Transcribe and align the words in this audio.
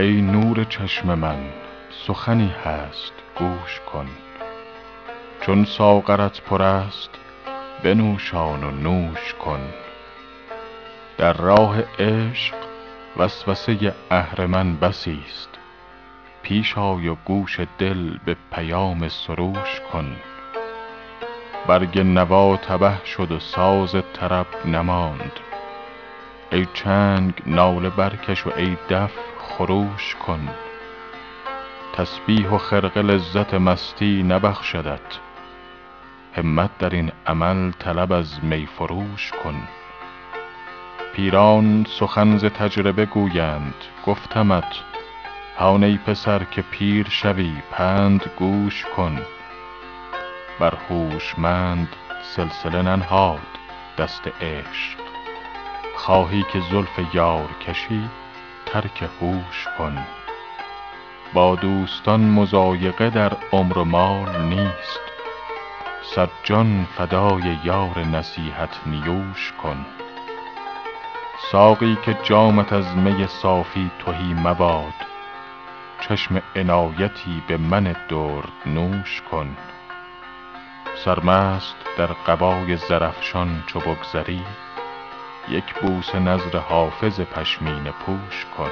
ای 0.00 0.20
نور 0.20 0.64
چشم 0.64 1.14
من 1.14 1.38
سخنی 1.90 2.54
هست 2.64 3.12
گوش 3.38 3.80
کن. 3.92 4.06
چون 5.40 5.64
ساغرت 5.64 6.40
پر 6.40 6.62
است 6.62 7.10
بنوشان 7.82 8.64
و 8.64 8.70
نوش 8.70 9.34
کن. 9.34 9.60
در 11.16 11.32
راه 11.32 11.82
عشق 11.98 12.54
وسوسه 13.16 13.94
اهرمن 14.10 14.76
بسی 14.76 15.22
است. 15.26 15.48
پیش 16.42 16.78
آی 16.78 17.08
و 17.08 17.14
گوش 17.14 17.60
دل 17.78 18.18
به 18.24 18.36
پیام 18.52 19.08
سروش 19.08 19.80
کن. 19.92 20.16
برگ 21.66 21.98
نوا 22.00 22.56
تبه 22.56 23.04
شد 23.04 23.32
و 23.32 23.38
ساز 23.38 23.96
طرب 24.12 24.46
نماند. 24.64 25.32
ای 26.52 26.66
چنگ 26.74 27.42
ناله 27.46 27.90
برکش 27.90 28.46
و 28.46 28.50
ای 28.56 28.76
دف 28.90 29.12
خروش 29.58 30.14
کن. 30.14 30.48
تسبیح 31.92 32.48
و 32.48 32.58
خرقه 32.58 33.02
لذت 33.02 33.54
مستی 33.54 34.22
نبخشدت. 34.22 35.18
همت 36.36 36.78
در 36.78 36.90
این 36.90 37.12
عمل 37.26 37.70
طلب 37.70 38.12
از 38.12 38.44
می 38.44 38.66
فروش 38.66 39.32
کن. 39.44 39.68
پیران 41.14 41.86
سخن 41.88 42.36
ز 42.36 42.44
تجربه 42.44 43.06
گویند 43.06 43.74
گفتمت 44.06 44.74
هان 45.56 45.84
ای 45.84 45.98
پسر 46.06 46.44
که 46.44 46.62
پیر 46.62 47.06
شوی 47.10 47.52
پند 47.70 48.30
گوش 48.36 48.84
کن. 48.96 49.18
بر 50.60 50.74
هوشمند 50.90 51.88
سلسله 52.22 52.82
ننهاد 52.82 53.48
دست 53.98 54.28
عشق. 54.40 54.98
خواهی 55.96 56.44
که 56.52 56.60
زلف 56.60 57.14
یار 57.14 57.48
کشی 57.66 58.08
ترک 58.72 59.02
هوش 59.20 59.68
کن. 59.78 59.98
با 61.32 61.54
دوستان 61.54 62.20
مضایقه 62.20 63.10
در 63.10 63.32
عمر 63.52 63.78
و 63.78 63.84
مال 63.84 64.42
نیست. 64.42 65.00
صد 66.02 66.30
جان 66.44 66.86
فدای 66.96 67.58
یار 67.64 67.98
نصیحت 67.98 68.80
نیوش 68.86 69.52
کن. 69.62 69.86
ساقی 71.52 71.98
که 72.04 72.18
جامت 72.22 72.72
از 72.72 72.96
می 72.96 73.26
صافی 73.26 73.90
تهی 74.04 74.34
مباد 74.34 74.94
چشم 76.00 76.42
عنایتی 76.56 77.42
به 77.48 77.56
من 77.56 77.96
دردنوش 78.08 79.22
کن. 79.30 79.56
سرمست 81.04 81.76
در 81.98 82.06
قبای 82.06 82.76
زرافشان 82.76 83.64
چو 83.66 83.80
بگذری 83.80 84.42
یک 85.50 85.74
بوسه 85.74 86.18
نذر 86.18 86.58
حافظ 86.58 87.20
پشمینه 87.20 87.90
پوش 87.90 88.46
کن. 88.56 88.70